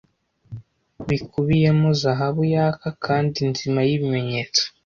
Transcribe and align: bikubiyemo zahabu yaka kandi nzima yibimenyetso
bikubiyemo 1.07 1.87
zahabu 2.01 2.41
yaka 2.53 2.87
kandi 3.05 3.37
nzima 3.51 3.79
yibimenyetso 3.87 4.63